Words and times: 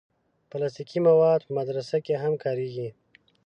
پلاستيکي 0.49 0.99
مواد 1.07 1.39
په 1.43 1.51
مدرسه 1.57 1.97
کې 2.05 2.15
هم 2.23 2.33
کارېږي. 2.43 2.89